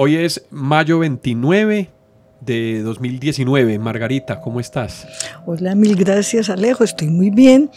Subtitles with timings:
[0.00, 1.90] Hoy es mayo 29
[2.40, 3.80] de 2019.
[3.80, 5.08] Margarita, ¿cómo estás?
[5.44, 7.68] Hola, mil gracias Alejo, estoy muy bien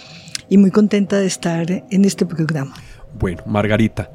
[0.48, 2.76] y muy contenta de estar en este programa.
[3.18, 4.12] Bueno, Margarita,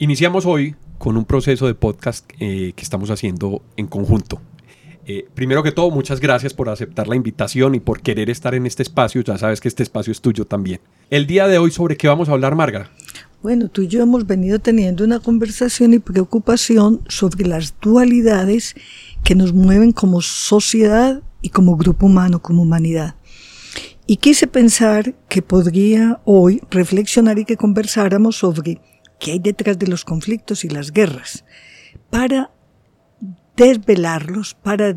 [0.00, 4.40] iniciamos hoy con un proceso de podcast eh, que estamos haciendo en conjunto.
[5.06, 8.66] Eh, primero que todo, muchas gracias por aceptar la invitación y por querer estar en
[8.66, 9.20] este espacio.
[9.20, 10.80] Ya sabes que este espacio es tuyo también.
[11.10, 12.90] El día de hoy, ¿sobre qué vamos a hablar, Marga?
[13.42, 18.74] Bueno, tú y yo hemos venido teniendo una conversación y preocupación sobre las dualidades
[19.22, 23.16] que nos mueven como sociedad y como grupo humano, como humanidad.
[24.06, 28.80] Y quise pensar que podría hoy reflexionar y que conversáramos sobre
[29.20, 31.44] qué hay detrás de los conflictos y las guerras,
[32.10, 32.50] para
[33.56, 34.96] desvelarlos, para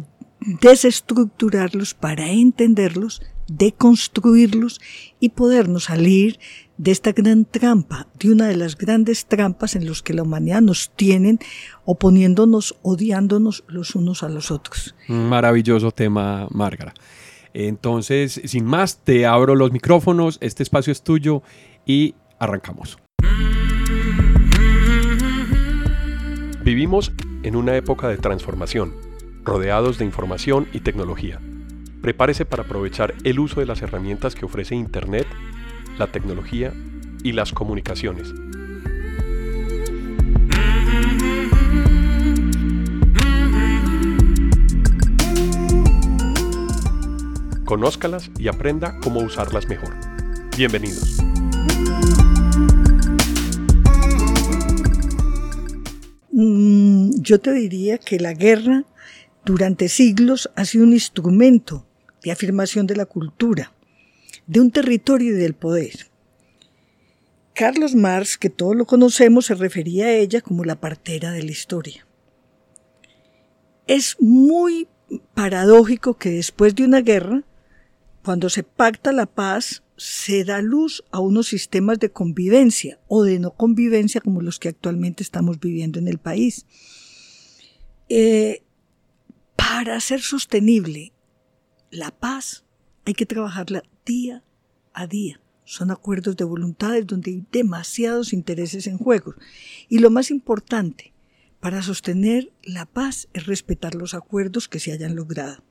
[0.62, 4.80] desestructurarlos, para entenderlos, deconstruirlos
[5.20, 6.40] y podernos salir
[6.80, 10.62] de esta gran trampa, de una de las grandes trampas en los que la humanidad
[10.62, 11.38] nos tienen
[11.84, 14.96] oponiéndonos, odiándonos los unos a los otros.
[15.10, 16.94] Maravilloso tema, Márgara.
[17.54, 21.44] Entonces, sin más, te abro los micrófonos, este espacio es tuyo
[21.86, 22.98] y arrancamos.
[26.64, 27.12] Vivimos
[27.44, 28.94] en una época de transformación,
[29.44, 31.42] rodeados de información y tecnología.
[32.02, 35.28] Prepárese para aprovechar el uso de las herramientas que ofrece Internet,
[36.00, 36.74] la tecnología
[37.24, 38.34] y las comunicaciones.
[47.66, 49.94] Conózcalas y aprenda cómo usarlas mejor.
[50.58, 51.18] Bienvenidos.
[56.32, 58.86] Mm, yo te diría que la guerra
[59.44, 61.86] durante siglos ha sido un instrumento
[62.24, 63.74] de afirmación de la cultura,
[64.50, 66.10] de un territorio y del poder.
[67.54, 71.52] Carlos Marx, que todos lo conocemos, se refería a ella como la partera de la
[71.52, 72.08] historia.
[73.86, 74.88] Es muy
[75.36, 77.44] paradójico que después de una guerra,
[78.24, 83.38] cuando se pacta la paz, se da luz a unos sistemas de convivencia o de
[83.38, 86.66] no convivencia como los que actualmente estamos viviendo en el país.
[88.08, 88.64] Eh,
[89.56, 91.14] para ser sostenible
[91.92, 92.66] la paz
[93.06, 94.44] hay que trabajarla día
[95.00, 95.40] a día.
[95.64, 99.36] Son acuerdos de voluntades donde hay demasiados intereses en juego.
[99.88, 101.14] Y lo más importante,
[101.60, 105.64] para sostener la paz es respetar los acuerdos que se hayan logrado.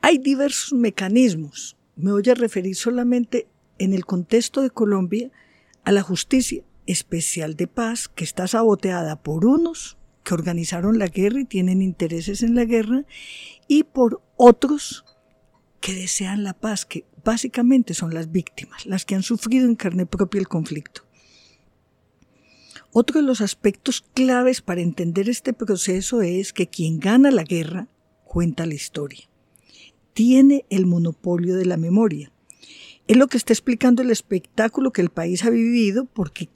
[0.00, 1.76] Hay diversos mecanismos.
[1.96, 3.48] Me voy a referir solamente
[3.78, 5.30] en el contexto de Colombia
[5.84, 11.40] a la justicia especial de paz que está saboteada por unos que organizaron la guerra
[11.40, 13.04] y tienen intereses en la guerra
[13.66, 15.04] y por otros
[15.80, 20.06] que desean la paz, que básicamente son las víctimas, las que han sufrido en carne
[20.06, 21.02] propia el conflicto.
[22.90, 27.86] Otro de los aspectos claves para entender este proceso es que quien gana la guerra
[28.24, 29.28] cuenta la historia.
[30.14, 32.32] Tiene el monopolio de la memoria.
[33.06, 36.48] Es lo que está explicando el espectáculo que el país ha vivido porque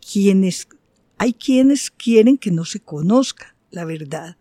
[1.19, 4.39] hay quienes quieren que no se conozca la verdad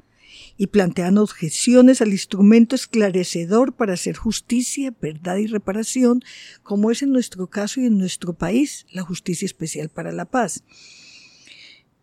[0.62, 6.22] y plantean objeciones al instrumento esclarecedor para hacer justicia, verdad y reparación,
[6.62, 10.64] como es en nuestro caso y en nuestro país la Justicia Especial para la Paz.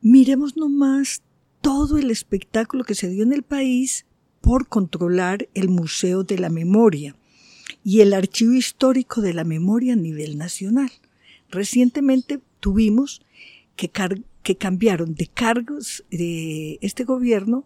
[0.01, 1.23] Miremos nomás
[1.61, 4.07] todo el espectáculo que se dio en el país
[4.41, 7.15] por controlar el Museo de la Memoria
[7.85, 10.91] y el Archivo Histórico de la Memoria a nivel nacional.
[11.49, 13.23] Recientemente tuvimos
[13.77, 13.89] que,
[14.43, 17.65] que cambiaron de cargos de este gobierno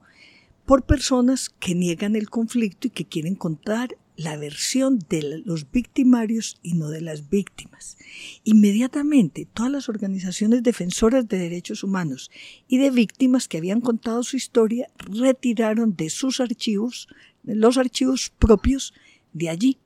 [0.73, 6.59] por personas que niegan el conflicto y que quieren contar la versión de los victimarios
[6.63, 7.99] y no de las víctimas.
[8.43, 12.31] Inmediatamente, todas las organizaciones defensoras de derechos humanos
[12.69, 17.07] y de víctimas que habían contado su historia retiraron de sus archivos,
[17.43, 18.95] los archivos propios
[19.35, 19.79] de allí.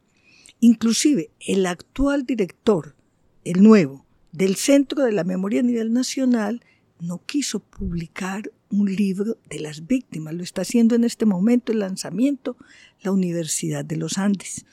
[0.60, 2.94] Inclusive el actual director,
[3.42, 6.62] el nuevo, del Centro de la Memoria a nivel nacional,
[7.00, 10.34] no quiso publicar un libro de las víctimas.
[10.34, 12.56] Lo está haciendo en este momento el lanzamiento
[13.00, 14.64] la Universidad de los Andes.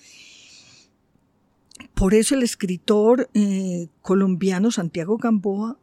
[1.94, 5.80] Por eso el escritor eh, colombiano Santiago Gamboa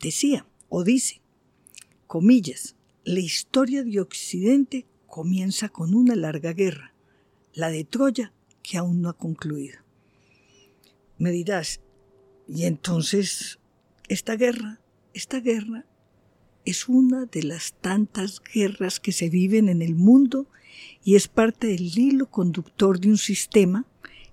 [0.00, 1.20] decía o dice,
[2.06, 6.94] comillas, la historia de Occidente comienza con una larga guerra,
[7.52, 8.32] la de Troya,
[8.62, 9.78] que aún no ha concluido.
[11.18, 11.80] Me dirás,
[12.48, 13.58] y entonces,
[14.08, 14.80] esta guerra,
[15.12, 15.86] esta guerra
[16.64, 20.46] es una de las tantas guerras que se viven en el mundo
[21.02, 23.86] y es parte del hilo conductor de un sistema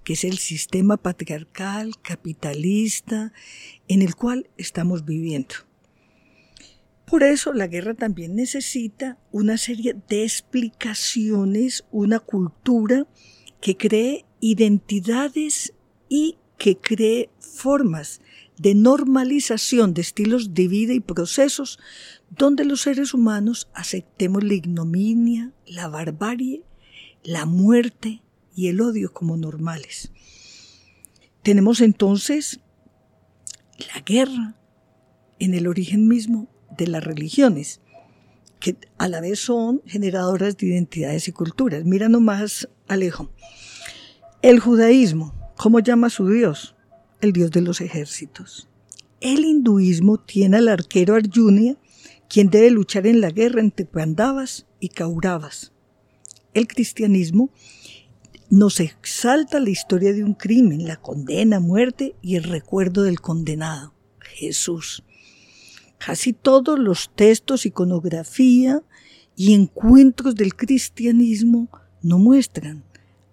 [0.03, 3.33] que es el sistema patriarcal, capitalista,
[3.87, 5.55] en el cual estamos viviendo.
[7.05, 13.05] Por eso la guerra también necesita una serie de explicaciones, una cultura
[13.59, 15.73] que cree identidades
[16.09, 18.21] y que cree formas
[18.57, 21.79] de normalización de estilos de vida y procesos
[22.31, 26.63] donde los seres humanos aceptemos la ignominia, la barbarie,
[27.23, 28.23] la muerte
[28.55, 30.11] y el odio como normales.
[31.43, 32.61] Tenemos entonces
[33.93, 34.55] la guerra
[35.39, 36.47] en el origen mismo
[36.77, 37.81] de las religiones,
[38.59, 41.83] que a la vez son generadoras de identidades y culturas.
[41.83, 43.31] Mira nomás, Alejo.
[44.41, 46.75] El judaísmo, ¿cómo llama a su Dios?
[47.19, 48.69] El Dios de los ejércitos.
[49.19, 51.75] El hinduismo tiene al arquero Arjuna,
[52.31, 55.73] quien debe luchar en la guerra entre Pandavas y Kauravas.
[56.53, 57.49] El cristianismo
[58.49, 63.93] nos exalta la historia de un crimen, la condena, muerte y el recuerdo del condenado,
[64.19, 65.03] Jesús.
[65.97, 68.81] Casi todos los textos, iconografía
[69.35, 71.69] y encuentros del cristianismo
[72.01, 72.85] no muestran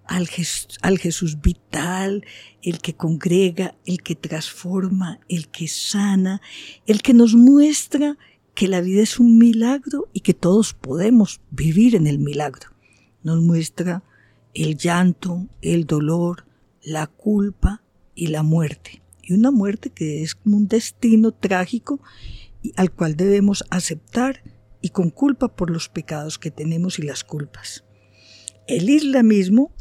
[0.09, 2.25] al, Jesús vital,
[2.63, 6.41] el que congrega, el que transforma, el que sana,
[6.87, 8.19] el que nos muestra
[8.59, 12.71] que la vida es un milagro y que todos podemos vivir en el milagro.
[13.23, 14.03] Nos muestra
[14.53, 16.45] el llanto, el dolor,
[16.83, 17.85] la culpa
[18.17, 19.01] y la muerte.
[19.23, 22.01] Y una muerte que es como un destino trágico
[22.75, 24.43] al cual debemos aceptar
[24.83, 27.85] y con culpa por los pecados que tenemos y las culpas.
[28.67, 29.73] El islamismo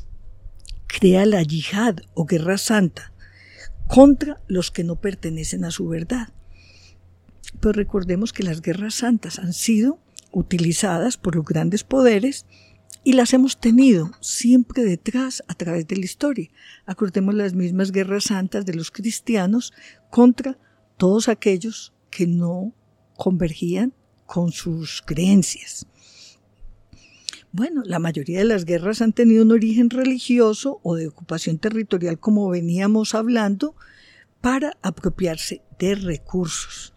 [0.86, 3.12] crea la yihad o guerra santa
[3.88, 6.28] contra los que no pertenecen a su verdad.
[7.60, 10.00] Pero recordemos que las guerras santas han sido
[10.32, 12.46] utilizadas por los grandes poderes
[13.04, 16.50] y las hemos tenido siempre detrás a través de la historia.
[16.86, 19.74] Acordemos las mismas guerras santas de los cristianos
[20.10, 20.58] contra
[20.98, 22.74] todos aquellos que no
[23.16, 23.94] convergían
[24.26, 25.88] con sus creencias.
[27.52, 32.20] Bueno, la mayoría de las guerras han tenido un origen religioso o de ocupación territorial,
[32.20, 33.76] como veníamos hablando,
[34.42, 36.94] para apropiarse de recursos.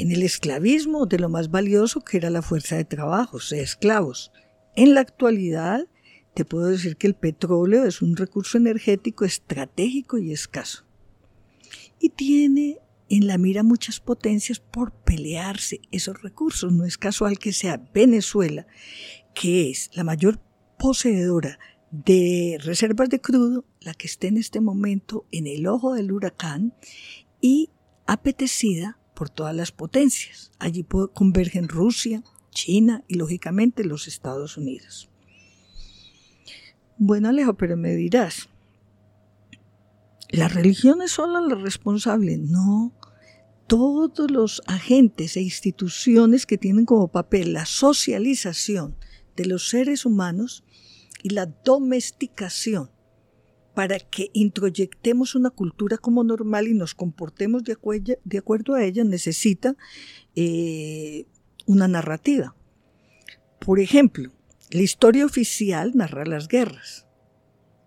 [0.00, 3.60] En el esclavismo, de lo más valioso que era la fuerza de trabajo, o sea,
[3.60, 4.32] esclavos.
[4.74, 5.88] En la actualidad,
[6.32, 10.86] te puedo decir que el petróleo es un recurso energético estratégico y escaso.
[12.00, 12.78] Y tiene
[13.10, 16.72] en la mira muchas potencias por pelearse esos recursos.
[16.72, 18.66] No es casual que sea Venezuela
[19.34, 20.40] que es la mayor
[20.78, 21.58] poseedora
[21.90, 26.72] de reservas de crudo, la que esté en este momento en el ojo del huracán
[27.42, 27.68] y
[28.06, 30.50] apetecida por todas las potencias.
[30.58, 30.82] Allí
[31.12, 32.22] convergen Rusia,
[32.52, 35.10] China y lógicamente los Estados Unidos.
[36.96, 38.48] Bueno, Alejo, pero me dirás,
[40.30, 42.38] ¿las religiones son las responsables?
[42.38, 42.94] No,
[43.66, 48.96] todos los agentes e instituciones que tienen como papel la socialización
[49.36, 50.64] de los seres humanos
[51.22, 52.88] y la domesticación
[53.74, 59.76] para que introyectemos una cultura como normal y nos comportemos de, acuerdo a ella, necesita
[60.34, 61.26] eh,
[61.66, 62.56] una narrativa.
[63.60, 64.32] Por ejemplo,
[64.70, 67.06] la historia oficial narra las guerras.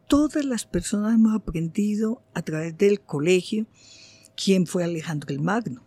[0.07, 3.65] Todas las personas hemos aprendido a través del colegio
[4.35, 5.85] quién fue Alejandro el Magno,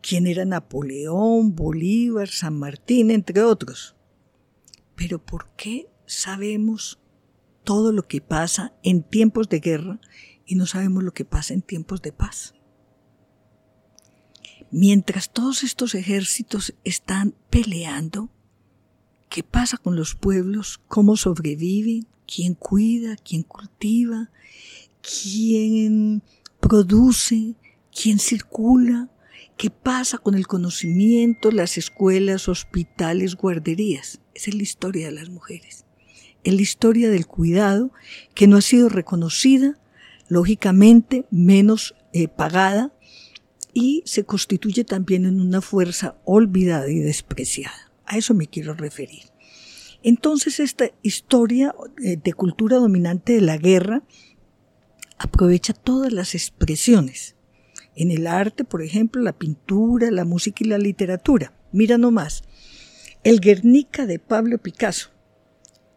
[0.00, 3.96] quién era Napoleón, Bolívar, San Martín, entre otros.
[4.94, 7.00] Pero ¿por qué sabemos
[7.66, 10.00] todo lo que pasa en tiempos de guerra
[10.46, 12.54] y no sabemos lo que pasa en tiempos de paz?
[14.70, 18.30] Mientras todos estos ejércitos están peleando,
[19.28, 20.80] ¿qué pasa con los pueblos?
[20.86, 22.06] ¿Cómo sobreviven?
[22.24, 23.16] ¿Quién cuida?
[23.16, 24.30] ¿Quién cultiva?
[25.02, 26.22] ¿Quién
[26.60, 27.56] produce?
[27.90, 29.10] ¿Quién circula?
[29.56, 34.20] ¿Qué pasa con el conocimiento, las escuelas, hospitales, guarderías?
[34.34, 35.85] Esa es la historia de las mujeres.
[36.46, 37.90] Es la historia del cuidado
[38.36, 39.80] que no ha sido reconocida,
[40.28, 42.92] lógicamente menos eh, pagada,
[43.74, 47.90] y se constituye también en una fuerza olvidada y despreciada.
[48.04, 49.24] A eso me quiero referir.
[50.04, 54.04] Entonces esta historia eh, de cultura dominante de la guerra
[55.18, 57.34] aprovecha todas las expresiones
[57.96, 61.58] en el arte, por ejemplo, la pintura, la música y la literatura.
[61.72, 62.44] Mira nomás,
[63.24, 65.15] el Guernica de Pablo Picasso.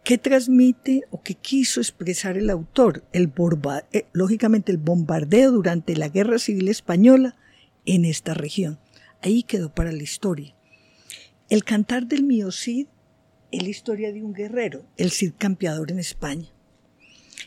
[0.09, 3.03] ¿Qué transmite o qué quiso expresar el autor?
[3.13, 3.31] El
[3.91, 7.37] eh, lógicamente el bombardeo durante la Guerra Civil Española
[7.85, 8.79] en esta región.
[9.21, 10.55] Ahí quedó para la historia.
[11.47, 12.87] El cantar del mío Cid
[13.51, 16.47] es la historia de un guerrero, el Cid campeador en España.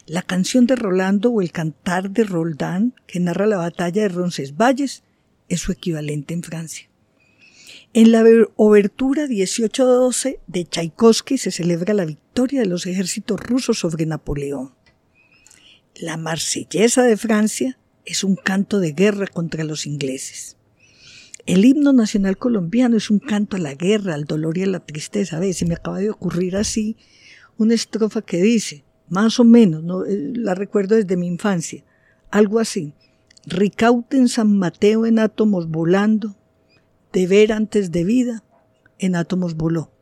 [0.07, 5.03] La canción de Rolando o el cantar de Roldán, que narra la batalla de Roncesvalles,
[5.49, 6.92] es su equivalente en Francia.
[7.95, 8.25] En la
[8.57, 14.73] obertura 1812 de Tchaikovsky se celebra la victoria de los ejércitos rusos sobre Napoleón.
[15.97, 20.57] La marsellesa de Francia es un canto de guerra contra los ingleses.
[21.45, 24.81] El himno nacional colombiano es un canto a la guerra, al dolor y a la
[24.81, 25.37] tristeza.
[25.37, 26.97] A ver, se me acaba de ocurrir así
[27.59, 30.07] una estrofa que dice, más o menos, ¿no?
[30.07, 31.85] Eh, la recuerdo desde mi infancia,
[32.31, 32.95] algo así.
[33.45, 36.37] Ricauten San Mateo en átomos volando,
[37.13, 38.45] de ver antes de vida,
[38.99, 39.93] en átomos voló.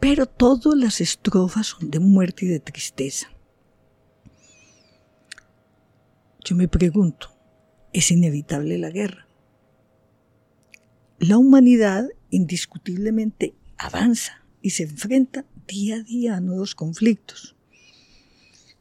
[0.00, 3.28] Pero todas las estrofas son de muerte y de tristeza.
[6.44, 7.30] Yo me pregunto,
[7.92, 9.26] ¿es inevitable la guerra?
[11.18, 17.56] La humanidad indiscutiblemente avanza y se enfrenta día a día a nuevos conflictos.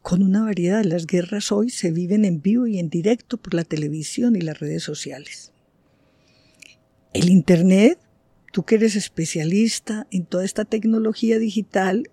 [0.02, 3.64] Con una variedad, las guerras hoy se viven en vivo y en directo por la
[3.64, 5.55] televisión y las redes sociales.
[7.16, 7.98] El Internet,
[8.52, 12.12] tú que eres especialista en toda esta tecnología digital,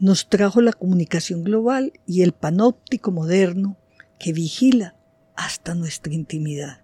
[0.00, 3.78] nos trajo la comunicación global y el panóptico moderno
[4.18, 4.96] que vigila
[5.36, 6.82] hasta nuestra intimidad.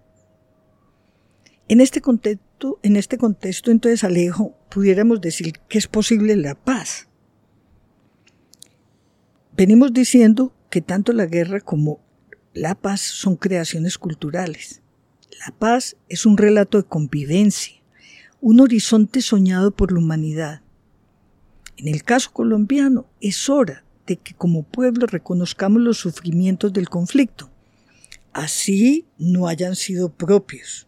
[1.67, 7.09] En este contexto, en este contexto entonces, Alejo, pudiéramos decir que es posible la paz.
[9.57, 11.99] Venimos diciendo que tanto la guerra como
[12.53, 14.84] la paz son creaciones culturales.
[15.39, 17.75] La paz es un relato de convivencia,
[18.41, 20.61] un horizonte soñado por la humanidad.
[21.77, 27.51] En el caso colombiano, es hora de que como pueblo reconozcamos los sufrimientos del conflicto,
[28.33, 30.87] así no hayan sido propios.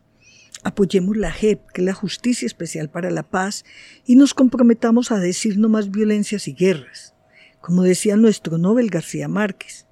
[0.64, 3.66] Apoyemos la JEP, que es la Justicia Especial para la Paz,
[4.06, 7.14] y nos comprometamos a decir no más violencias y guerras,
[7.60, 9.87] como decía nuestro Nobel García Márquez.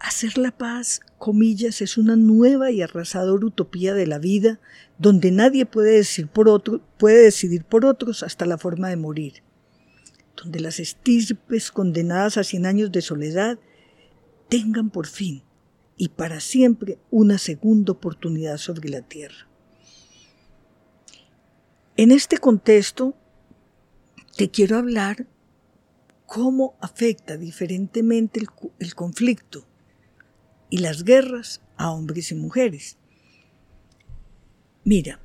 [0.00, 4.58] Hacer la paz, comillas, es una nueva y arrasadora utopía de la vida
[4.98, 9.42] donde nadie puede, decir por otro, puede decidir por otros hasta la forma de morir
[10.42, 13.58] donde las estirpes condenadas a cien años de soledad
[14.48, 15.42] tengan por fin
[15.96, 19.48] y para siempre una segunda oportunidad sobre la tierra.
[21.96, 23.14] En este contexto,
[24.36, 25.26] te quiero hablar
[26.24, 28.40] cómo afecta diferentemente
[28.78, 29.66] el, conflicto
[30.70, 32.96] y las guerras a hombres y mujeres.
[34.84, 35.20] Mira,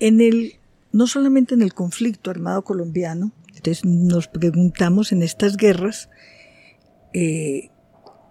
[0.00, 0.54] en el,
[0.92, 6.10] no solamente en el conflicto armado colombiano, entonces nos preguntamos en estas guerras
[7.14, 7.70] eh,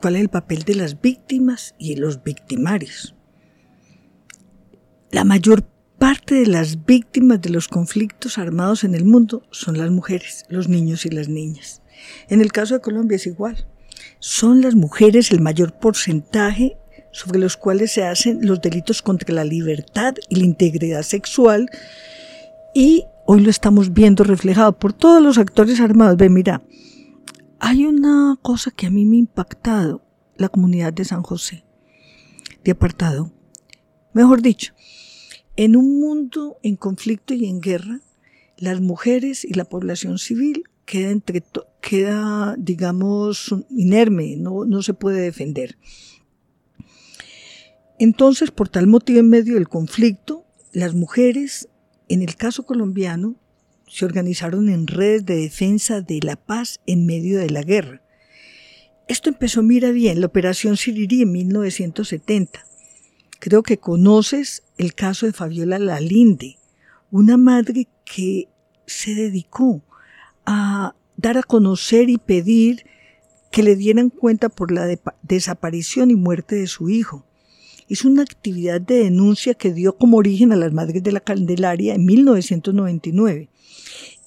[0.01, 3.15] cuál es el papel de las víctimas y los victimarios.
[5.11, 5.63] La mayor
[5.97, 10.69] parte de las víctimas de los conflictos armados en el mundo son las mujeres, los
[10.69, 11.81] niños y las niñas.
[12.29, 13.67] En el caso de Colombia es igual.
[14.19, 16.77] Son las mujeres el mayor porcentaje
[17.11, 21.69] sobre los cuales se hacen los delitos contra la libertad y la integridad sexual
[22.73, 26.15] y Hoy lo estamos viendo reflejado por todos los actores armados.
[26.15, 26.63] Ve, mira,
[27.59, 30.01] hay una cosa que a mí me ha impactado,
[30.37, 31.65] la comunidad de San José,
[32.63, 33.33] de apartado.
[34.13, 34.73] Mejor dicho,
[35.57, 37.99] en un mundo en conflicto y en guerra,
[38.55, 40.63] las mujeres y la población civil
[41.81, 45.77] queda, digamos, inerme, no, no se puede defender.
[47.99, 51.69] Entonces, por tal motivo, en medio del conflicto, las mujeres
[52.09, 53.35] en el caso colombiano,
[53.87, 58.01] se organizaron en redes de defensa de la paz en medio de la guerra.
[59.07, 62.65] Esto empezó, mira bien, la Operación Sirirí en 1970.
[63.39, 66.57] Creo que conoces el caso de Fabiola Lalinde,
[67.11, 68.49] una madre que
[68.85, 69.81] se dedicó
[70.47, 72.87] a dar a conocer y pedir
[73.51, 74.87] que le dieran cuenta por la
[75.21, 77.27] desaparición y muerte de su hijo
[77.89, 81.95] es una actividad de denuncia que dio como origen a las Madres de la Candelaria
[81.95, 83.49] en 1999.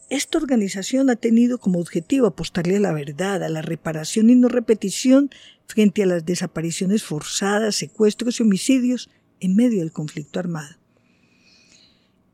[0.08, 4.48] Esta organización ha tenido como objetivo apostarle a la verdad, a la reparación y no
[4.48, 5.30] repetición
[5.66, 9.10] frente a las desapariciones forzadas, secuestros y homicidios
[9.40, 10.79] en medio del conflicto armado.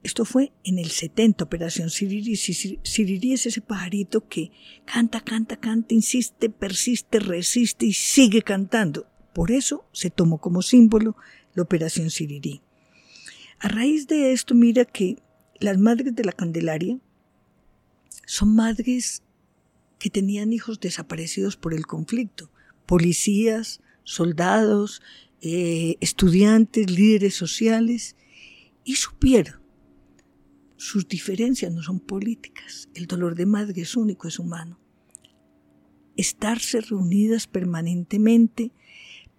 [0.02, 2.36] Esto fue en el 70, Operación Siriri.
[2.36, 4.52] Siriri es ese pajarito que
[4.84, 9.08] canta, canta, canta, insiste, persiste, resiste y sigue cantando.
[9.32, 11.16] Por eso se tomó como símbolo
[11.54, 12.62] la Operación Sirirí.
[13.58, 15.16] A raíz de esto, mira que
[15.58, 16.98] las madres de la Candelaria
[18.26, 19.22] son madres
[19.98, 22.50] que tenían hijos desaparecidos por el conflicto,
[22.86, 25.02] policías, soldados,
[25.40, 28.14] eh, estudiantes, líderes sociales,
[28.84, 29.65] y supieron.
[30.76, 34.78] Sus diferencias no son políticas, el dolor de madre es único, es humano.
[36.16, 38.72] Estarse reunidas permanentemente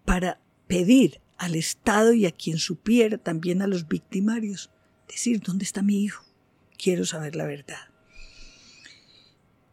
[0.05, 4.71] para pedir al Estado y a quien supiera, también a los victimarios,
[5.07, 6.27] decir, ¿dónde está mi hijo?
[6.77, 7.89] quiero saber la verdad.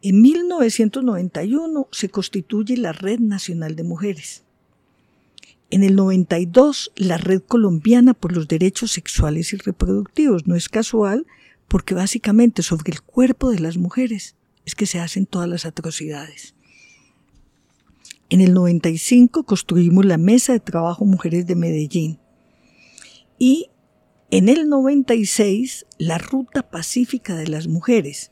[0.01, 4.43] En 1991 se constituye la Red Nacional de Mujeres.
[5.71, 10.45] En el 92 la Red Colombiana por los Derechos Sexuales y Reproductivos.
[10.45, 11.25] No es casual
[11.75, 16.55] porque básicamente sobre el cuerpo de las mujeres es que se hacen todas las atrocidades.
[18.29, 22.17] En el 95 construimos la Mesa de Trabajo Mujeres de Medellín.
[23.37, 23.71] Y
[24.31, 28.31] en el 96 la Ruta Pacífica de las Mujeres,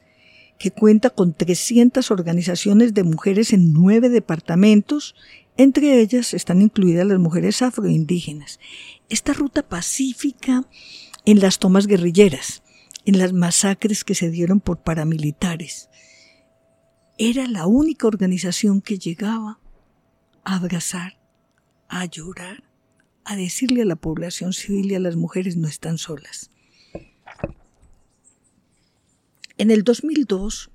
[0.57, 5.15] que cuenta con 300 organizaciones de mujeres en nueve departamentos,
[5.57, 8.61] entre ellas están incluidas las mujeres afroindígenas.
[9.09, 10.65] Esta ruta pacífica
[11.25, 12.62] en las tomas guerrilleras,
[13.05, 15.89] en las masacres que se dieron por paramilitares,
[17.17, 19.59] era la única organización que llegaba
[20.43, 21.19] a abrazar,
[21.87, 22.63] a llorar,
[23.25, 26.49] a decirle a la población civil y a las mujeres no están solas.
[29.57, 30.71] En el 2002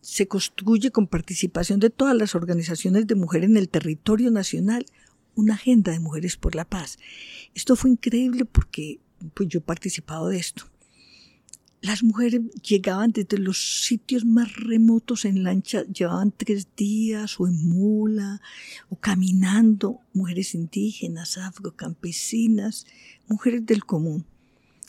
[0.00, 4.86] se construye con participación de todas las organizaciones de mujeres en el territorio nacional
[5.34, 6.98] una agenda de mujeres por la paz.
[7.54, 9.00] Esto fue increíble porque
[9.34, 10.64] pues, yo he participado de esto.
[11.86, 17.64] Las mujeres llegaban desde los sitios más remotos en lancha, llevaban tres días o en
[17.68, 18.40] mula
[18.88, 22.86] o caminando, mujeres indígenas, afrocampesinas,
[23.28, 24.26] mujeres del común.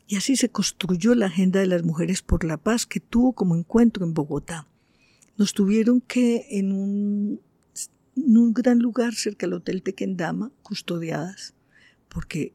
[0.08, 3.56] Y así se construyó la Agenda de las Mujeres por la Paz que tuvo como
[3.56, 4.68] encuentro en Bogotá.
[5.38, 7.42] Nos tuvieron que en un,
[8.54, 11.54] gran lugar cerca del Hotel Tequendama, custodiadas,
[12.10, 12.54] porque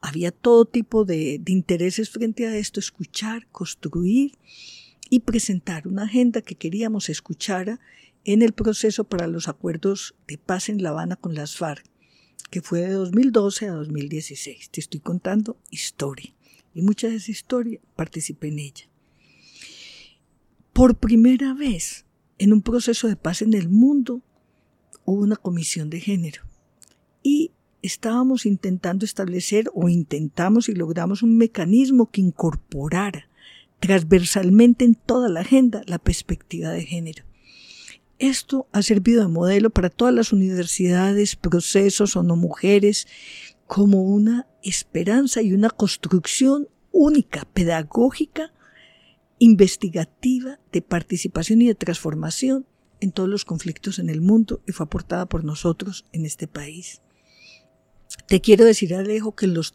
[0.00, 4.38] había todo tipo de, intereses frente a esto, escuchar, construir
[5.10, 7.80] y presentar una agenda que queríamos escuchar
[8.24, 11.84] en el proceso para los acuerdos de paz en La Habana con las FARC,
[12.50, 14.70] que fue de 2012 a 2016.
[14.70, 16.34] Te estoy contando historia
[16.74, 18.88] y mucha de esa historia participé en ella.
[20.72, 22.04] Por primera vez
[22.38, 24.22] en un proceso de paz en el mundo
[25.04, 26.42] hubo una comisión de género
[27.22, 27.50] y
[27.82, 33.28] estábamos intentando establecer o intentamos y logramos un mecanismo que incorporara
[33.80, 37.24] transversalmente en toda la agenda la perspectiva de género.
[38.18, 43.06] Esto ha servido de modelo para todas las universidades, procesos o no mujeres,
[43.66, 48.52] como una esperanza y una construcción única, pedagógica,
[49.38, 52.66] investigativa, de participación y de transformación
[53.00, 57.02] en todos los conflictos en el mundo y fue aportada por nosotros en este país.
[58.28, 59.74] Te quiero decir, Alejo, que en los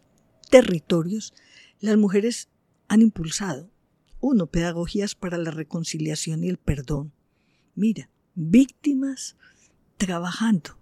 [0.51, 1.33] territorios
[1.79, 2.49] las mujeres
[2.87, 3.71] han impulsado,
[4.19, 7.11] uno, pedagogías para la reconciliación y el perdón.
[7.73, 9.37] Mira, víctimas
[9.97, 10.77] trabajando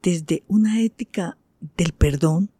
[0.00, 1.36] desde una ética
[1.76, 2.50] del perdón,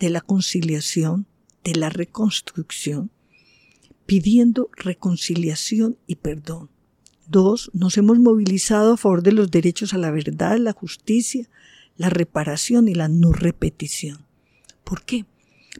[0.00, 1.28] de la conciliación,
[1.62, 3.12] de la reconstrucción,
[4.06, 6.68] pidiendo reconciliación y perdón.
[7.28, 11.48] Dos, nos hemos movilizado a favor de los derechos a la verdad, la justicia,
[11.96, 14.26] la reparación y la no repetición.
[14.84, 15.24] ¿Por qué?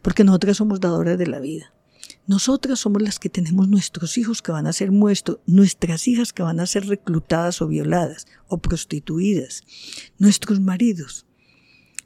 [0.03, 1.72] Porque nosotras somos dadoras de la vida.
[2.27, 6.42] Nosotras somos las que tenemos nuestros hijos que van a ser muertos, nuestras hijas que
[6.42, 9.62] van a ser reclutadas o violadas o prostituidas,
[10.18, 11.27] nuestros maridos.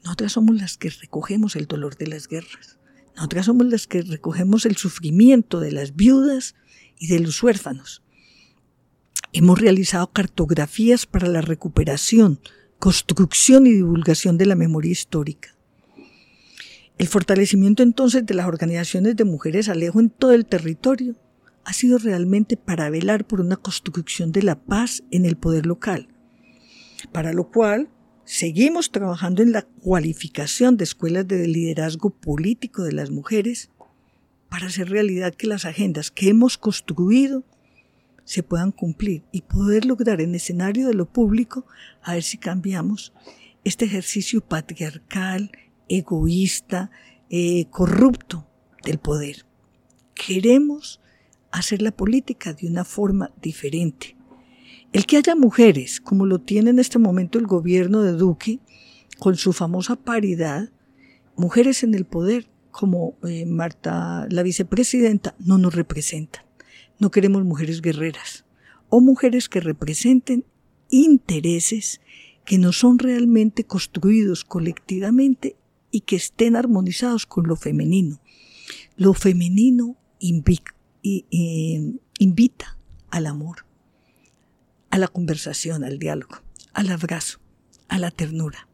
[0.03, 2.77] Nosotras somos las que recogemos el dolor de las guerras.
[3.15, 6.55] Nosotras somos las que recogemos el sufrimiento de las viudas
[6.97, 8.01] y de los huérfanos.
[9.31, 12.39] Hemos realizado cartografías para la recuperación,
[12.79, 15.53] construcción y divulgación de la memoria histórica.
[16.97, 21.15] El fortalecimiento entonces de las organizaciones de mujeres Alejo en todo el territorio
[21.65, 26.07] ha sido realmente para velar por una construcción de la paz en el poder local,
[27.11, 27.89] para lo cual
[28.23, 33.69] seguimos trabajando en la cualificación de escuelas de liderazgo político de las mujeres
[34.49, 37.43] para hacer realidad que las agendas que hemos construido
[38.29, 41.65] se puedan cumplir y poder lograr en escenario de lo público
[42.03, 43.11] a ver si cambiamos
[43.63, 45.51] este ejercicio patriarcal,
[45.87, 46.91] egoísta,
[47.31, 48.45] eh, corrupto
[48.85, 49.47] del poder.
[50.13, 51.01] Queremos
[51.49, 54.15] hacer la política de una forma diferente.
[54.93, 58.59] El que haya mujeres, como lo tiene en este momento el gobierno de Duque,
[59.17, 60.69] con su famosa paridad,
[61.35, 66.48] mujeres en el poder, como eh, Marta, la vicepresidenta, no nos representan.
[66.99, 68.45] No queremos mujeres guerreras
[68.89, 70.45] o mujeres que representen
[70.89, 72.01] intereses
[72.45, 75.55] que no son realmente construidos colectivamente
[75.91, 78.19] y que estén armonizados con lo femenino.
[78.95, 79.97] Lo femenino
[82.19, 82.77] invita
[83.09, 83.65] al amor,
[84.89, 86.41] a la conversación, al diálogo,
[86.73, 87.39] al abrazo,
[87.87, 88.67] a la ternura,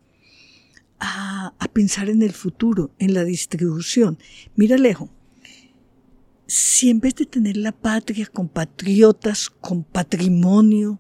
[0.99, 4.17] a, pensar en el futuro, en la distribución.
[4.55, 5.09] Mira, Alejo,
[6.47, 10.99] si en vez de tener la patria con patriotas, con patrimonio,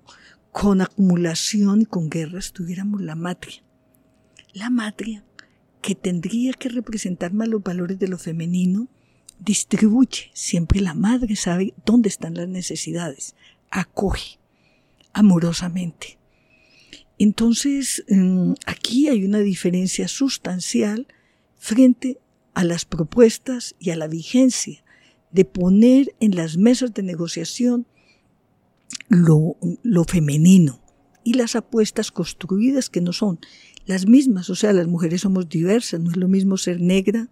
[0.51, 3.61] con acumulación y con guerras, tuviéramos la matria.
[4.53, 5.23] La matria,
[5.81, 8.87] que tendría que representar más los valores de lo femenino,
[9.39, 10.31] distribuye.
[10.33, 13.35] Siempre la madre sabe dónde están las necesidades.
[13.69, 14.39] Acoge
[15.13, 16.17] amorosamente.
[17.19, 21.07] Entonces, mm, aquí hay una diferencia sustancial
[21.57, 22.19] frente
[22.53, 24.84] a las propuestas y a la vigencia
[25.35, 27.85] de poner en las mesas de negociación
[29.09, 30.81] lo, lo femenino
[31.25, 33.39] y las apuestas construidas que no son
[33.85, 34.49] las mismas.
[34.49, 37.27] O sea, las mujeres somos diversas, no es lo mismo ser negra,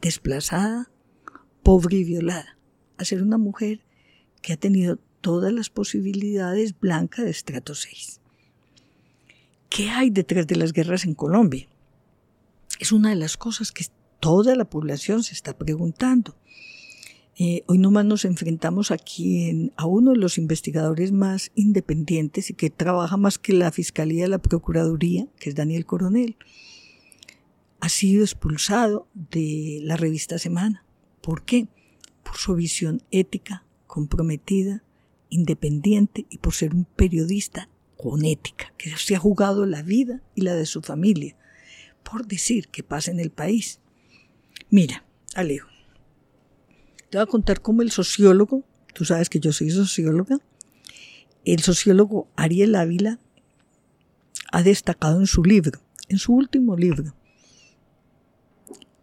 [0.00, 0.90] desplazada,
[1.62, 2.56] pobre y violada,
[2.96, 3.84] a ser una mujer
[4.40, 8.22] que ha tenido todas las posibilidades blanca de estrato 6.
[9.68, 11.68] ¿Qué hay detrás de las guerras en Colombia?
[12.80, 13.84] Es una de las cosas que
[14.20, 16.34] toda la población se está preguntando.
[17.38, 22.68] Eh, hoy nomás nos enfrentamos aquí a uno de los investigadores más independientes y que
[22.68, 26.36] trabaja más que la Fiscalía la Procuraduría, que es Daniel Coronel.
[27.80, 30.84] Ha sido expulsado de la revista Semana.
[31.22, 31.68] ¿Por qué?
[32.22, 34.84] Por su visión ética, comprometida,
[35.30, 40.42] independiente y por ser un periodista con ética, que se ha jugado la vida y
[40.42, 41.36] la de su familia,
[42.02, 43.80] por decir que pasa en el país.
[44.70, 45.71] Mira, Alejo,
[47.12, 50.38] te voy a contar cómo el sociólogo, tú sabes que yo soy socióloga,
[51.44, 53.20] el sociólogo Ariel Ávila
[54.50, 57.14] ha destacado en su libro, en su último libro,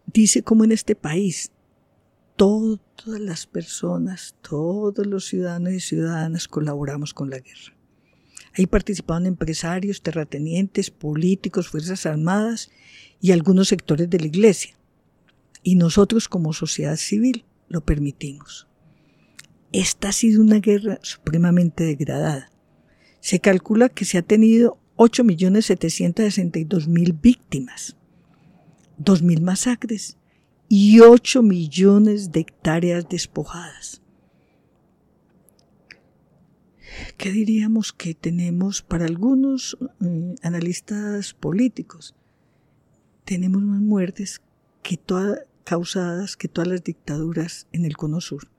[0.08, 1.52] dice cómo en este país
[2.36, 7.78] todas las personas, todos los ciudadanos y ciudadanas colaboramos con la guerra.
[8.58, 12.72] Ahí participaban empresarios, terratenientes, políticos, fuerzas armadas
[13.22, 14.76] y algunos sectores de la iglesia.
[15.62, 18.68] Y nosotros como sociedad civil lo permitimos.
[19.72, 22.52] Esta ha sido una guerra supremamente degradada.
[23.22, 27.96] Se calcula que se ha tenido 8.762.000 víctimas,
[29.00, 30.18] 2.000 masacres
[30.68, 34.02] y 8 millones de hectáreas despojadas.
[37.18, 42.16] ¿Qué diríamos que tenemos para algunos mm, analistas políticos?
[43.26, 44.42] Tenemos más muertes
[44.82, 48.50] que todas causadas que todas las dictaduras en el cono sur.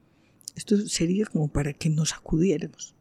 [0.54, 2.94] Esto sería como para que nos acudiéramos.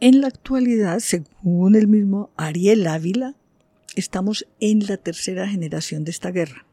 [0.00, 3.36] En la actualidad, según el mismo Ariel Ávila,
[3.94, 6.64] estamos en la tercera generación de esta guerra.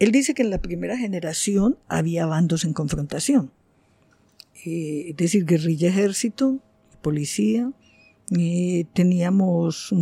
[0.00, 3.52] Él dice que en la primera generación había bandos en confrontación,
[4.64, 6.58] eh, es decir, guerrilla, ejército,
[7.00, 7.70] policía.
[8.36, 9.92] Eh, teníamos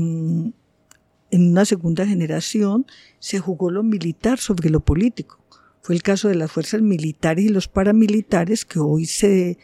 [1.30, 2.86] en una segunda generación
[3.18, 5.38] se jugó lo militar sobre lo político.
[5.82, 9.58] Fue el caso de las fuerzas militares y los paramilitares que hoy se,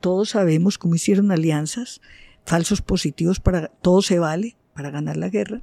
[0.00, 2.00] todos sabemos cómo hicieron alianzas,
[2.44, 5.62] falsos positivos para todo se vale, para ganar la guerra.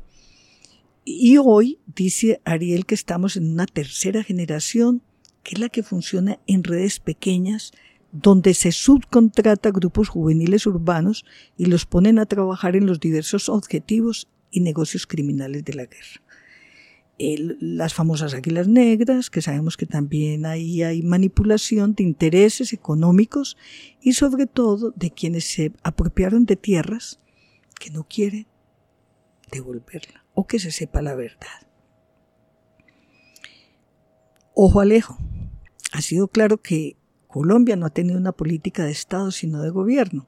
[1.03, 5.03] Y hoy dice Ariel que estamos en una tercera generación,
[5.43, 7.71] que es la que funciona en redes pequeñas,
[8.11, 11.25] donde se subcontrata grupos juveniles urbanos
[11.57, 16.21] y los ponen a trabajar en los diversos objetivos y negocios criminales de la guerra.
[17.17, 23.57] las famosas águilas negras, que sabemos que también ahí hay manipulación de intereses económicos
[24.01, 27.19] y sobre todo de quienes se apropiaron de tierras
[27.79, 28.47] que no quieren
[29.51, 31.67] devolverla o que se sepa la verdad.
[34.53, 35.17] Ojo Alejo,
[35.91, 40.27] ha sido claro que Colombia no ha tenido una política de Estado sino de gobierno.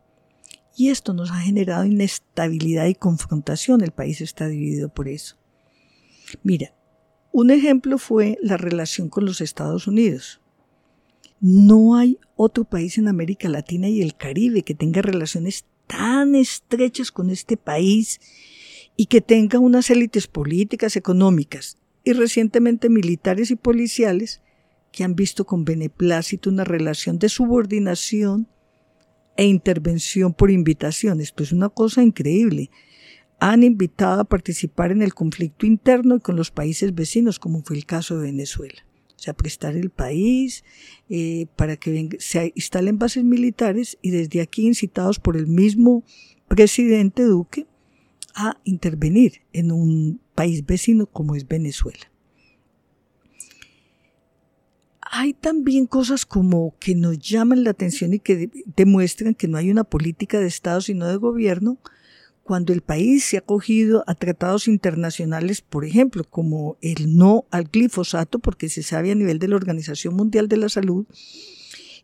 [0.79, 3.81] Y esto nos ha generado inestabilidad y confrontación.
[3.81, 5.35] El país está dividido por eso.
[6.43, 6.75] Mira,
[7.31, 10.39] un ejemplo fue la relación con los Estados Unidos.
[11.41, 17.11] No hay otro país en América Latina y el Caribe que tenga relaciones tan estrechas
[17.11, 18.21] con este país
[18.95, 24.43] y que tenga unas élites políticas, económicas y recientemente militares y policiales
[24.91, 28.47] que han visto con beneplácito una relación de subordinación
[29.37, 31.21] e intervención por invitación.
[31.21, 32.69] Esto es una cosa increíble.
[33.39, 37.77] Han invitado a participar en el conflicto interno y con los países vecinos, como fue
[37.77, 38.83] el caso de Venezuela.
[39.15, 40.63] O sea, prestar el país
[41.09, 46.03] eh, para que se instalen bases militares y desde aquí incitados por el mismo
[46.47, 47.65] presidente Duque
[48.35, 52.11] a intervenir en un país vecino como es Venezuela.
[55.09, 59.71] Hay también cosas como que nos llaman la atención y que demuestran que no hay
[59.71, 61.77] una política de Estado sino de gobierno
[62.43, 67.65] cuando el país se ha acogido a tratados internacionales, por ejemplo, como el no al
[67.65, 71.05] glifosato, porque se sabe a nivel de la Organización Mundial de la Salud,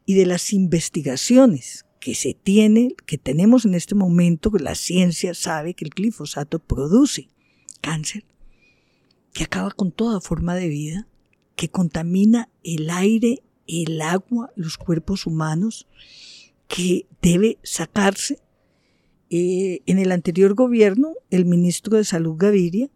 [0.06, 5.34] y de las investigaciones que se tiene, que tenemos en este momento, que la ciencia
[5.34, 7.30] sabe que el glifosato produce
[7.82, 8.26] cáncer,
[9.32, 11.08] que acaba con toda forma de vida,
[11.56, 15.88] que contamina el aire, el agua, los cuerpos humanos,
[16.68, 18.40] que debe sacarse
[19.30, 22.90] eh, en el anterior gobierno, el ministro de Salud Gaviria,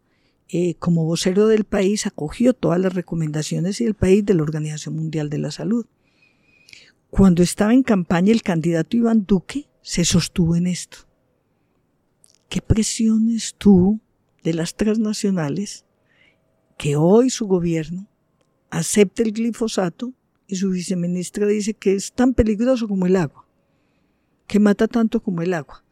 [0.49, 5.29] eh, como vocero del país, acogió todas las recomendaciones del país de la Organización Mundial
[5.29, 5.85] de la Salud.
[7.09, 10.99] Cuando estaba en campaña el candidato Iván Duque, se sostuvo en esto.
[12.49, 13.99] ¿Qué presiones tuvo
[14.43, 15.85] de las transnacionales
[16.77, 18.07] que hoy su gobierno
[18.69, 20.13] acepte el glifosato
[20.47, 23.47] y su viceministra dice que es tan peligroso como el agua,
[24.47, 25.83] que mata tanto como el agua?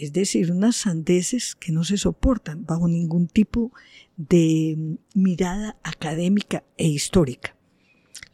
[0.00, 3.72] es decir, unas sandeces que no se soportan bajo ningún tipo
[4.16, 7.54] de mirada académica e histórica.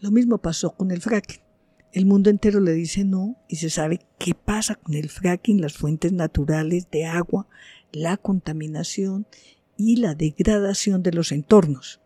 [0.00, 1.40] Lo mismo pasó con el fracking.
[1.92, 5.74] El mundo entero le dice no y se sabe qué pasa con el fracking, las
[5.74, 7.48] fuentes naturales de agua,
[7.90, 9.26] la contaminación
[9.76, 12.00] y la degradación de los entornos.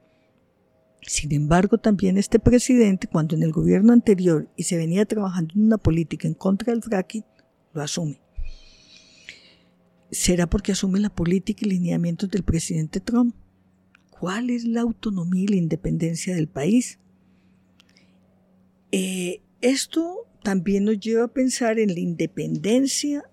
[1.03, 5.65] Sin embargo, también este presidente, cuando en el gobierno anterior y se venía trabajando en
[5.65, 7.25] una política en contra del fracking,
[7.73, 8.21] lo asume
[10.11, 13.35] será porque asume la política y lineamientos del presidente Trump.
[14.11, 16.99] ¿Cuál es la autonomía y la independencia del país?
[18.93, 23.25] Eh, esto también nos lleva a pensar en la independencia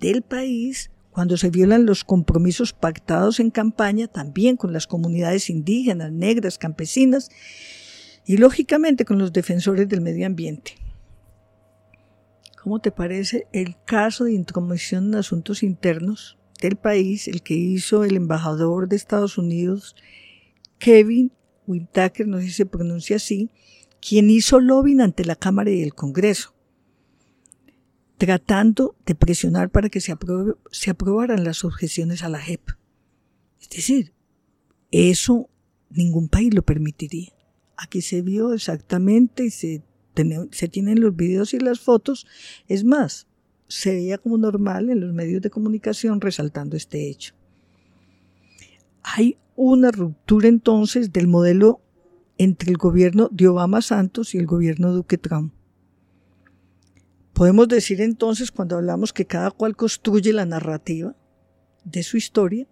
[0.00, 6.10] del país cuando se violan los compromisos pactados en campaña también con las comunidades indígenas,
[6.10, 7.30] negras, campesinas
[8.26, 10.76] y lógicamente con los defensores del medio ambiente.
[12.62, 18.04] ¿Cómo te parece el caso de intromisión en asuntos internos del país, el que hizo
[18.04, 19.96] el embajador de Estados Unidos,
[20.78, 21.32] Kevin
[21.66, 23.50] Whitaker, no sé si se pronuncia así,
[24.00, 26.54] quien hizo lobbying ante la Cámara y el Congreso,
[28.22, 32.60] tratando de presionar para que se, aprobaran las objeciones a la JEP?
[33.60, 34.12] Es decir,
[34.92, 35.50] eso
[35.90, 37.32] ningún país lo permitiría.
[37.76, 39.82] Aquí se vio exactamente y se
[40.52, 42.28] se tienen los videos y las fotos.
[42.68, 43.26] Es más,
[43.66, 47.34] se veía como normal en los medios de comunicación resaltando este hecho.
[49.02, 51.80] Hay una ruptura entonces del modelo
[52.38, 55.52] entre el gobierno de Obama Santos y el gobierno Duque Trump.
[57.42, 61.16] Podemos decir entonces, cuando hablamos que cada cual construye la narrativa
[61.82, 62.68] de su historia,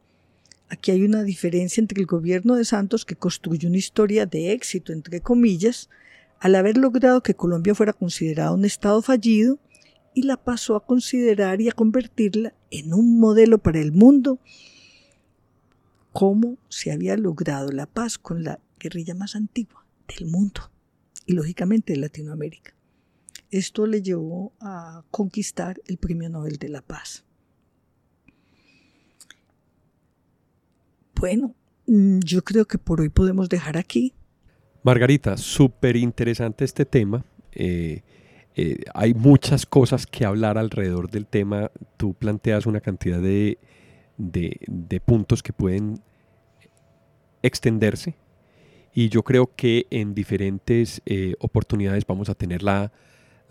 [0.68, 4.92] aquí hay una diferencia entre el gobierno de Santos, que construye una historia de éxito,
[4.92, 5.90] entre comillas,
[6.38, 9.58] al haber logrado que Colombia fuera considerada un Estado fallido,
[10.14, 14.38] y la pasó a considerar y a convertirla en un modelo para el mundo,
[16.12, 19.84] cómo se había logrado la paz con la guerrilla más antigua
[20.16, 20.70] del mundo
[21.26, 22.79] y lógicamente de Latinoamérica.
[23.50, 27.24] Esto le llevó a conquistar el Premio Nobel de la Paz.
[31.16, 31.54] Bueno,
[31.86, 34.14] mm, yo creo que por hoy podemos dejar aquí.
[34.82, 37.24] Margarita, súper interesante este tema.
[37.52, 38.02] Eh,
[38.54, 41.70] eh, hay muchas cosas que hablar alrededor del tema.
[41.96, 43.58] Tú planteas una cantidad de,
[45.04, 46.00] puntos que pueden
[47.42, 48.14] extenderse
[48.92, 52.92] y yo creo que en diferentes eh, oportunidades vamos a tener la,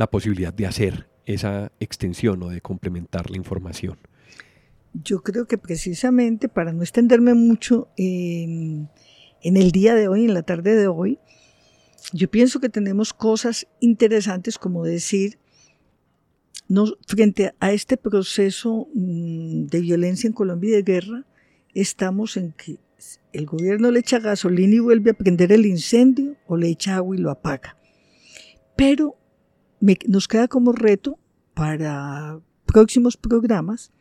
[0.07, 3.97] posibilidad de hacer esa extensión o de complementar la información.
[4.93, 8.89] Yo creo que precisamente para no extenderme mucho, en
[9.43, 11.19] el día de hoy, en la tarde de hoy,
[12.13, 15.37] yo pienso que tenemos cosas interesantes como decir,
[17.07, 21.25] frente a este proceso mm, de violencia en Colombia y de guerra,
[21.73, 22.77] estamos en que
[23.33, 27.15] el gobierno le echa gasolina y vuelve a prender el incendio o le echa agua
[27.15, 27.77] y lo apaga.
[28.75, 29.18] Pero
[29.79, 31.17] nos queda como reto
[31.53, 33.91] para próximos programas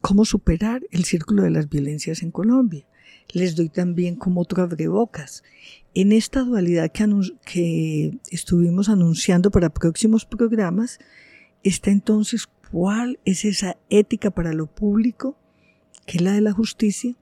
[0.00, 2.86] cómo superar el círculo de las violencias en Colombia
[3.32, 5.42] les doy también como otro abrebocas.
[5.94, 7.06] En esta dualidad que,
[7.44, 10.98] que estuvimos anunciando para próximos programas,
[11.62, 15.36] está entonces cuál es esa ética para lo público,
[16.06, 17.16] que es la de la justicia,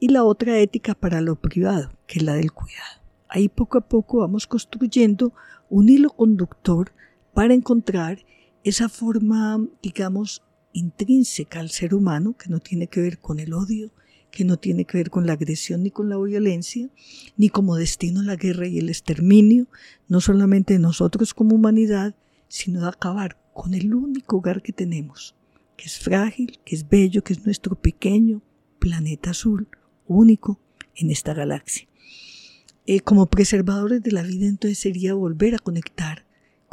[0.00, 3.02] y la otra ética para lo privado, que es la del cuidado.
[3.28, 5.32] Ahí poco a poco vamos construyendo
[5.70, 6.92] un hilo conductor
[7.34, 8.24] para encontrar
[8.62, 10.42] esa forma, digamos,
[10.72, 13.92] intrínseca al ser humano, que no tiene que ver con el odio,
[14.30, 16.88] que no tiene que ver con la agresión ni con la violencia,
[17.36, 19.68] ni como destino la guerra y el exterminio,
[20.08, 22.16] no solamente de nosotros como humanidad,
[22.48, 25.36] sino de acabar con el único hogar que tenemos,
[25.76, 28.42] que es frágil, que es bello, que es nuestro pequeño
[28.78, 29.68] planeta azul,
[30.06, 30.60] único
[30.96, 31.86] en esta galaxia.
[32.86, 36.23] Eh, como preservadores de la vida, entonces sería volver a conectar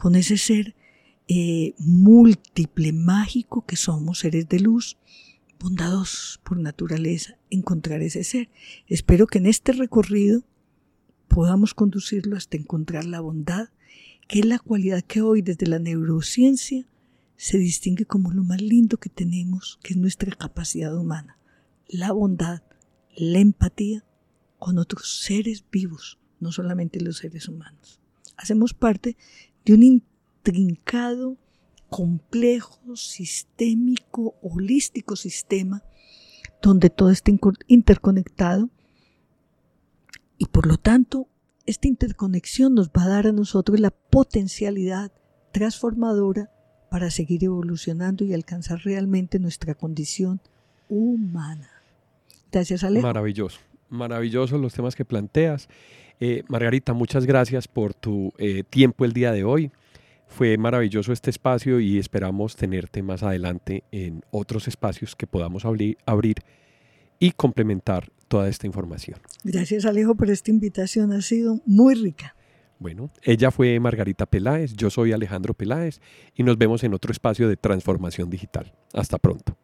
[0.02, 0.74] con ese ser
[1.28, 4.98] eh, múltiple, mágico que somos, seres de luz,
[5.60, 8.50] bondadosos por naturaleza, encontrar ese ser.
[8.88, 10.42] Espero que en este recorrido
[11.28, 13.70] podamos conducirlo hasta encontrar la bondad,
[14.28, 16.88] que es la cualidad que hoy desde la neurociencia
[17.36, 21.38] se distingue como lo más lindo que tenemos, que es nuestra capacidad humana,
[21.88, 22.64] la bondad,
[23.16, 24.04] la empatía
[24.58, 28.00] con otros seres vivos, no solamente los seres humanos.
[28.36, 29.16] Hacemos parte
[29.66, 31.38] de un intrincado,
[31.90, 35.84] complejo, sistémico, holístico sistema
[36.62, 37.32] donde todo está
[37.68, 38.70] interconectado
[40.38, 41.28] y por lo tanto
[41.66, 45.12] esta interconexión nos va a dar a nosotros la potencialidad
[45.52, 46.50] transformadora
[46.90, 50.42] para seguir evolucionando y alcanzar realmente nuestra condición
[50.90, 51.70] humana.
[52.52, 53.08] Gracias, Alejo.
[53.08, 55.70] Maravilloso, maravilloso los temas que planteas.
[56.24, 59.72] Eh, Margarita, muchas gracias por tu eh, tiempo el día de hoy.
[60.28, 65.98] Fue maravilloso este espacio y esperamos tenerte más adelante en otros espacios que podamos abrir,
[66.06, 66.36] abrir
[67.18, 69.20] y complementar toda esta información.
[69.44, 72.36] Gracias Alejo por esta invitación, ha sido muy rica.
[72.78, 76.02] Bueno, ella fue Margarita Peláez, yo soy Alejandro Peláez
[76.36, 78.74] y nos vemos en otro espacio de transformación digital.
[78.94, 79.58] Hasta pronto.